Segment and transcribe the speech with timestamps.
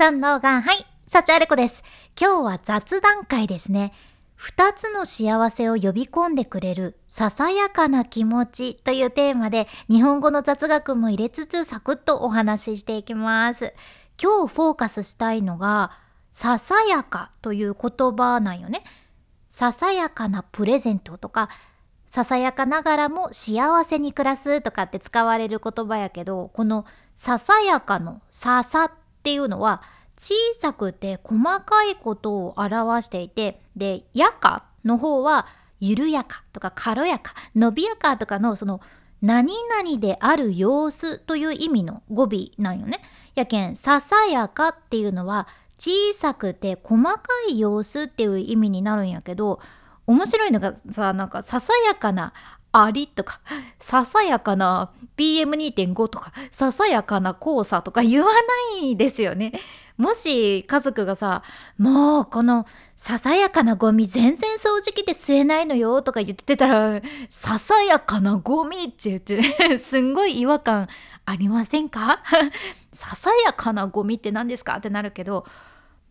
[0.00, 1.84] 三のがんはい、幸あれ子です。
[2.18, 3.92] 今日は雑談会ですね。
[4.34, 13.74] 二つの幸せを呼び込んでくれるささやかな気持ちというテーマで日本語の雑学も入れつつサクッとお話ししていきます。
[14.18, 15.90] 今日フォーカスしたいのが
[16.32, 18.82] ささやかという言葉なんよね。
[19.50, 21.50] ささやかなプレゼントとか
[22.06, 29.82] ささやかながらも幸せに暮らすとかって使われる言葉やけどこのささやかのささっっていうのは
[30.16, 35.46] 小さくて細かいことを表していてでやかの方は
[35.78, 38.80] 緩やかとか軽やか伸びやかとかのその
[39.22, 43.02] 何々である様子という意味の語尾なんよね。
[43.34, 45.46] やけんささやかっていうのは
[45.78, 49.60] 小さくて細かい様子っていう意味になるんやけど
[50.06, 52.32] 面白いのがさなんかささやかな
[52.72, 53.40] アリとか
[53.80, 58.40] ささやかな PM2.5 とかささやかな黄砂とか言わな
[58.82, 59.52] いですよね。
[59.96, 61.42] もし家族がさ
[61.76, 62.64] 「もうこの
[62.96, 69.42] ささやかなゴミ全然掃除機で吸えないのよ」とか言ってたら「ささやかなゴミ」って言って
[69.78, 70.88] すんごい違和感
[71.26, 72.22] ありませんか？
[72.92, 74.76] ささやかなゴミって何ですか？
[74.76, 75.44] ってなるけど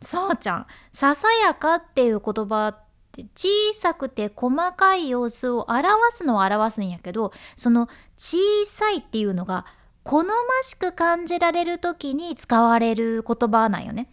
[0.00, 2.91] そうちゃんささやかっていう言葉って
[3.34, 9.66] 小さくて細かい様子を表すのを表すんやけどその小さいっていうのが
[10.02, 10.32] 好ま
[10.62, 14.08] しく感じられる時に使われる言葉なんよね。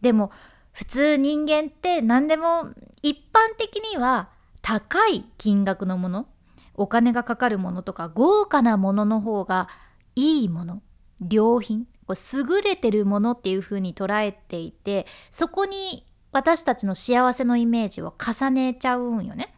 [0.00, 0.30] でも
[0.72, 2.70] 普通人間って何でも
[3.02, 4.28] 一般的には
[4.62, 6.26] 高い金額のもの
[6.74, 9.68] お金がかかるものとか豪華なものの方が
[10.16, 10.82] いいもの
[11.30, 19.54] 良品優れてるものっていう風に捉えていてそこに私たちの幸せのイメージを重ねちゃうんよね。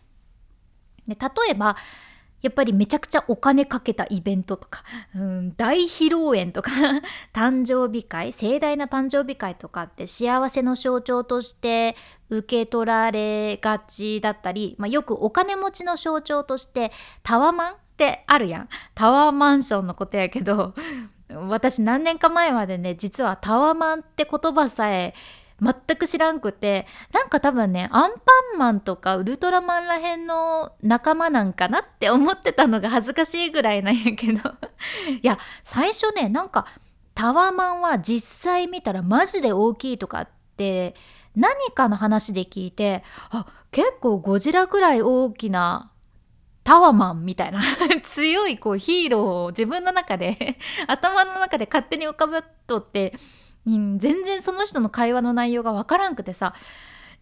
[1.06, 1.76] で例えば
[2.44, 4.84] やっぱりめちゃくちゃお金かけたイベントとか、
[5.16, 6.70] うん、大披露宴とか
[7.32, 11.96] 誕生日会盛大な誕生日会とかって幸せの象徴として
[12.28, 16.92] 受け取られがちだったり、まあ、よくお金持ちの象徴として
[17.22, 20.74] タワマンってあるやんタワーマンションのことやけど
[21.30, 25.14] 私何年か前までね実はタワマンって言葉さえ
[25.60, 28.18] 全く知らんくてなんか多分ねアンパ
[28.56, 34.40] ンマンとかウルトラマンらへんの仲間なんかなって思ってたのが 恥ずかしいぐらいなんやけど。
[35.10, 36.66] いや最初ねなんか
[37.14, 40.94] タワマンは実際見たらマジで大きいとかって
[41.36, 45.92] 何かの話で聞いてあ結構ゴジラぐらい大きな
[46.64, 47.60] タワマンみたいな
[48.02, 53.14] 強いこうヒーローを自分の中で頭の中で勝手に浮かべとって
[53.66, 56.54] 全然その人の会話の内容がわからんくてさ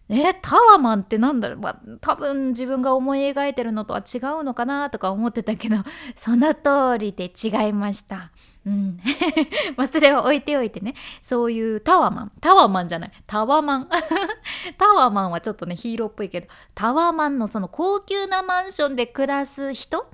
[0.09, 5.77] えタワマンってなんだろう、まあ、多分自分が思い描いてるのとは違うのかなとか思ってたけど
[6.15, 8.31] その通りで違いました。
[8.65, 8.99] うん、
[9.75, 10.93] まあそれは置いておいてね。
[11.21, 12.31] そういうタワマン。
[12.39, 13.11] タワマンじゃない。
[13.27, 13.89] タワマン。
[14.77, 20.09] タワマンはちょっとねヒーローっぽいけどタワマンのその高級なマンションで暮らす人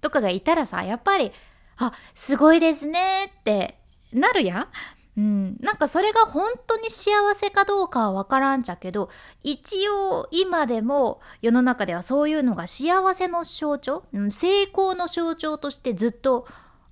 [0.00, 1.30] とかがいたらさやっぱり
[1.78, 3.78] あすごいですねって
[4.12, 4.68] なるやん。
[5.16, 9.10] うん、なんかそれが本当に幸せかどうかは分からんちゃけど
[9.42, 16.46] 一応今でも世の中ではそういうのが幸せの象徴、うん、成功の象徴としてずっと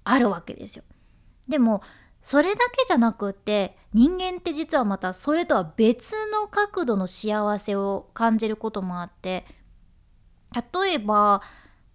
[0.04, 0.84] あるわけですよ。
[1.48, 1.82] でも
[2.20, 9.46] それだけじゃなくって人間って実はまたそれとは別の角度の幸せを感じることもあって
[10.54, 11.40] 例えば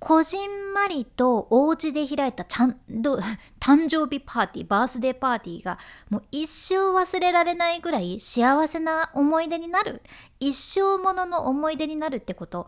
[0.05, 3.17] こじんまりとお家で開いたちゃんと
[3.59, 5.79] 誕生日パーティーバースデーパーティーが
[6.11, 10.03] もう一生忘れられないぐらい幸せな思い出になる。
[10.39, 12.67] 一生ものの思い出になるってこと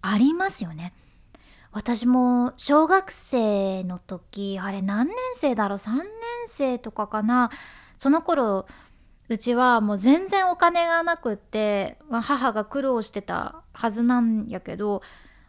[0.00, 0.94] ありますよね。
[1.72, 6.06] 私も小学生の時あれ何年生だろう？3年
[6.46, 7.50] 生とかかな。
[7.96, 8.64] その頃
[9.28, 15.02] うちはもう全然お金がなくって、まあ、母が苦労してたはずなんやけど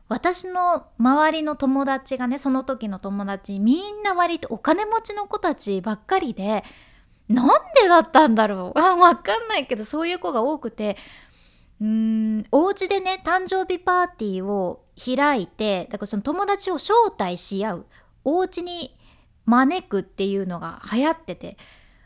[0.10, 6.64] 私の周りの友達がねその時の友達みんな割とお金持ちの子たちばっかりで
[7.28, 7.48] なん
[7.82, 8.80] でだったんだろう？
[8.80, 10.98] あ わかんないけどそういう子が多くて。
[11.80, 17.86] うーんお家でね誕生日パーティーを開いてだからその友達を招待し合う
[18.24, 18.98] お家に
[19.46, 21.58] 招くっていうのが流行ってて。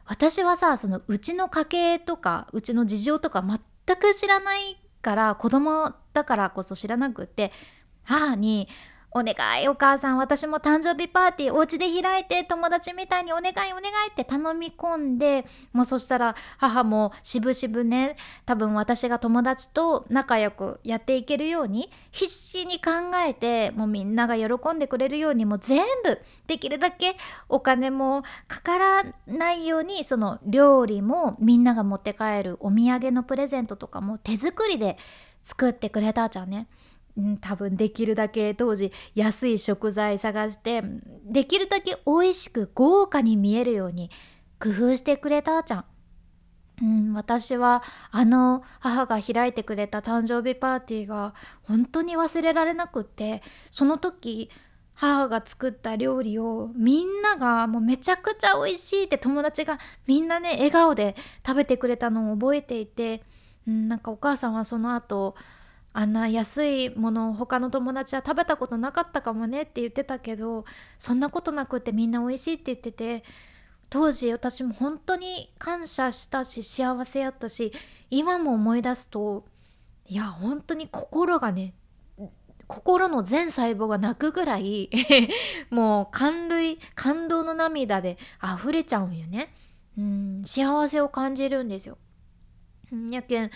[0.07, 7.53] 私はさそのうちの家系とかうちの事情とか全く知らないから子供だからこそ知らなくて
[8.03, 8.67] 母に
[9.13, 18.15] お願いお母さん私も誕生日パーティーお家で開いて友達みたいにお願いお願いって頼み込んでもうそしたら母もしぶしぶね
[18.45, 22.91] 多分私が友達と仲良くやっていけるように必死に考
[23.27, 27.17] えてもうみんなが喜んでくれるようにもう全部できるだけ
[27.49, 34.97] お金もかからないようにその料理もみんなが持って帰るお土産のプレゼントとかも手作りで
[35.43, 36.67] 作ってくれたじゃんね。
[37.17, 40.83] うん、多分できるだけ当時安い食材探して
[41.25, 44.09] できるだけ美味しく豪華に見えるように
[44.59, 45.85] 工夫してくれたじゃん。
[46.81, 54.49] うん、私はあの母が開いてくれた誕生日パーティーが本当に忘れられなくってその時
[54.93, 61.15] 母が作った料理をみんながもうめちゃくちゃ美味しいって友達がみんなね笑顔で
[61.45, 63.23] 食べてくれたのを覚えていて、
[63.67, 65.35] うん、なんかお母さんはその後
[65.93, 70.65] あんな安いものを他の友達は食べたことなかったかもねって言ってたけど
[70.97, 73.23] そんなことなくってみんな美味しいって言ってて
[73.89, 77.73] 当時私も本当に感謝したし幸せやったし
[78.09, 79.45] 今も思い出すと
[80.07, 81.73] いや本当に心がね
[82.67, 84.89] 心の全細胞が泣くぐらい
[85.69, 89.53] もう感涙感動の涙で溢れちゃうんよね。
[89.97, 91.97] うん幸せを感じるんですよ。
[93.09, 93.51] やけん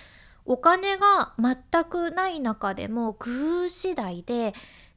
[0.45, 3.29] お金が全くない中でも工
[3.65, 4.53] 夫次第で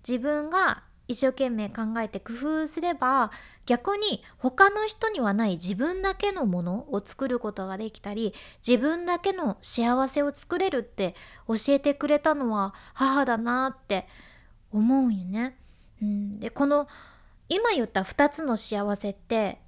[0.06, 3.30] 自分が一生懸命考えて工夫すれば
[3.64, 8.34] 逆に他の人にはない自分だけのものを作ることができたり
[8.66, 11.14] 自分だけの幸せを作れるって
[11.48, 14.06] 教えてくれたのは母だなって
[14.70, 15.56] 思うよね。
[16.02, 16.86] うん、でこの
[17.48, 19.58] 今言った2つの幸せって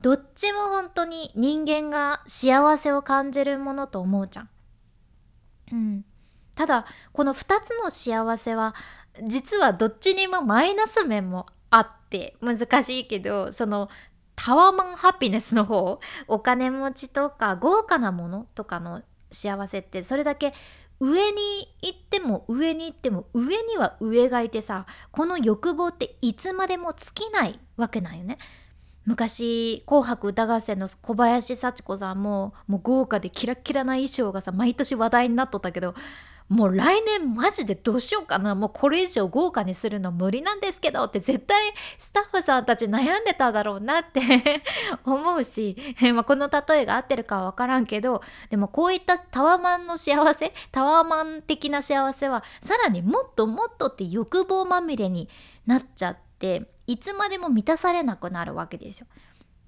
[0.00, 4.48] どっちも本当に人間が幸せを感じるものと思うじゃん。
[5.72, 6.04] うん、
[6.54, 8.74] ただこの2つの幸せは
[9.22, 13.88] 実はどっちにもマイナス面もあって難しいけどその
[14.34, 15.98] タワマンハピネスの方
[16.28, 20.52] お金持ちとか豪華なものとかの幸せってそれだけ
[21.00, 21.38] 上に
[21.82, 28.38] 行っても上に行っても上には上がいてさこの欲望っていつまでも尽きないわけなんよね。
[29.06, 35.94] 昔「紅白歌合戦」の小林幸子さんももう豪華でキラキラな衣装がさ毎年話題になっとったけど
[36.48, 38.54] もう来年マジでどうしようかな。
[38.54, 44.62] もうこれ以上豪華にするの無理なんですけどって絶対スタッフさんたち悩んでただろうなって
[45.04, 45.76] 思うし、
[46.14, 55.28] まあ、この例えが合ってるかは分からんけどでもこういったタワマンの幸せタワマン的な幸せはさらにもっともっとって欲望まみれに
[55.66, 59.06] なっちゃっていつまでも満たされなくなるわけですよ。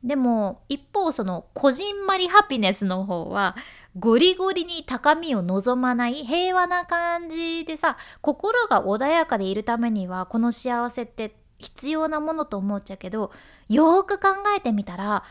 [0.04, 3.56] でも一方そのこじんまりハピネスの方は
[3.98, 13.32] ゴリゴリに高みを望まない平和な感じでさ心が穏やかでいるためにはこの幸せって必要なものと思っちゃうけど
[13.68, 15.24] よーく考えてみたら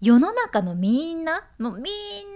[0.00, 1.90] 世の中のみんなもうみ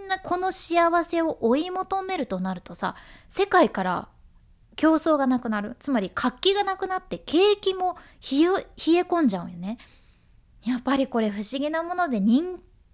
[0.05, 2.97] んなこの幸せを追い求めるとなるとさ
[3.31, 4.09] 世界から
[4.79, 5.75] 競争がなくなる。
[5.81, 9.77] つまり活気がなくなって景気も冷え込んじゃうよね。
[10.65, 12.45] やっぱりこれ不思議なもので人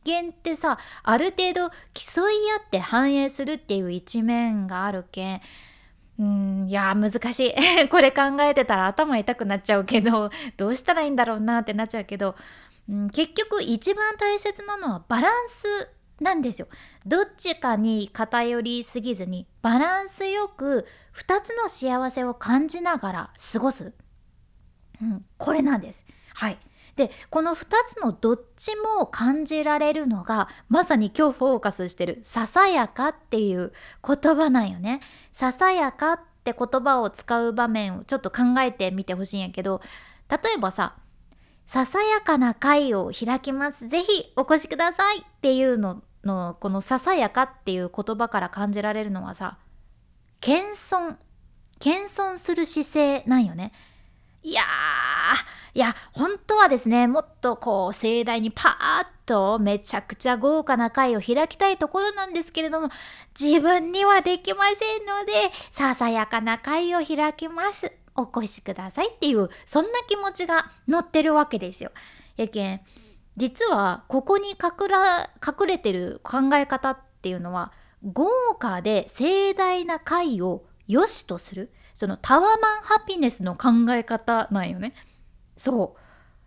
[0.07, 5.41] 間ってさある程度競い合って反映するっていう一面があるけん。
[6.19, 7.55] うんいや難しい。
[7.91, 12.35] これ考えてたら頭痛くなっちゃうけどどうしたらいいんだろうなってなっちゃうけど、
[12.89, 15.91] うん、結局一番大切なのはバランス。
[16.25, 16.67] なんですよ。
[17.07, 23.93] どっちかに偏りすぎずにバランスよく2つの幸せを感じながら過ごす。
[25.01, 26.05] うん、これなんです。
[26.35, 26.59] はい。
[26.97, 33.73] でこの2つのどっちも感じられるのがまさに今日フォーカスしてる「ささやか」っていう
[34.07, 35.01] 言葉なんよね。
[35.33, 39.83] ささやかって言葉を使う場面をちょっと考えてみてほしいんやけど
[40.31, 40.97] 例えばさ
[41.67, 43.89] ささやかな会を開きます。
[43.89, 49.59] ぜひお越しくださいっていうののこのささやかっていう言葉から感じられるのはさ
[50.41, 51.17] 謙遜
[51.79, 53.73] 謙遜する姿勢なんよね。
[54.43, 54.63] いや
[55.75, 62.91] いや本当はですねもっとこう盛大にパーッとめちゃくちゃ豪華な会を開きたいところなんですけれども
[63.39, 65.33] 自分にはできませんので
[65.73, 67.93] ささやかな会を開きます。
[68.17, 71.91] お越しくださいっていうそんな気持ちが乗ってるわけですよ。
[72.37, 72.81] やけん
[73.37, 77.73] 実はここに隠ら隠れてる考え方っていうのは
[78.05, 84.95] 豪華で盛大な会を良しとするそのタワマンハピネスの考え方なんよね。
[85.57, 85.97] そ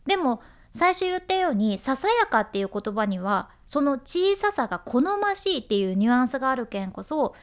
[0.05, 0.41] うでも
[0.73, 7.35] 最初言ったように「ささやか」っていう言葉にはその小ささが好ましいっていうニュアンスがあるけんこそ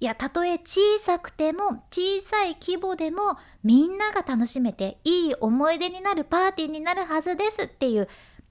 [0.00, 8.08] いやたとえ小さくても小さい規模でもみんなが楽しめていい思い出になるパーティーになるはずですっていう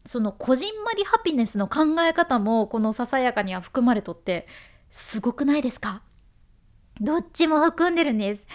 [0.07, 4.47] そのこじんまりハピネスの考え方もこのささやかには含まれとって
[4.89, 6.01] すごくないですか？
[6.99, 8.45] どっちも含んでるんです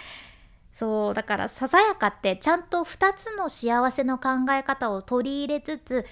[0.73, 6.05] そうだからささやかってちゃんと2つの幸せの考え方を取り入れつつ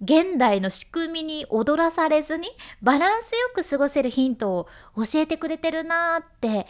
[0.00, 2.48] 現代の仕組みに踊らされずに
[2.82, 6.66] バランスよく過ごせるヒントを教えてくれてるなーって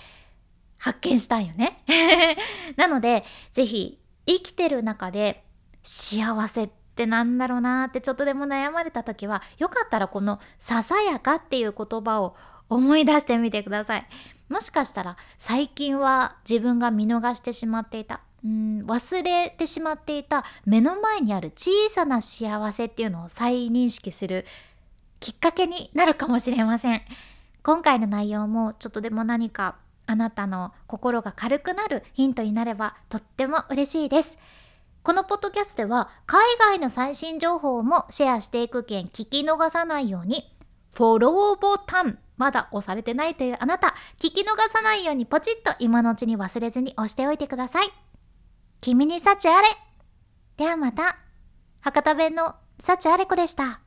[0.79, 1.85] 発見したんよね。
[2.77, 5.45] なのでぜひ生きてる中で
[5.83, 12.37] 幸せってってなんだろうなーってちょっとでも悩まれた時はよかったらこの「ささやか」っていう言葉を
[12.69, 14.07] 思い出してみてください。
[14.49, 18.21] もしかしたら最近は自分が見逃してしまっていた。
[18.45, 24.45] うん忘れてしまっていた目の前にある小さな幸せっていうのを再認識する
[25.21, 27.03] きっかけになるかもしれません。
[27.63, 34.39] 今回の内容もちょっとでも何かあなたの心が軽くなるヒントになればとっても嬉しいです。
[35.03, 40.45] このポッドキャストでは海外の最新情報もシェアしていく件聞き逃さないように
[40.93, 47.89] フォローボタンまだ押されてないというあなた聞き逃さないようにポチッと今のうちに忘れずに押しておいてください
[48.81, 49.69] 君に幸あれ
[50.57, 51.17] ではまた。
[51.81, 53.82] 博多弁の幸あれ子でした。